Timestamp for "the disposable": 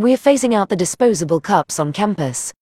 0.70-1.40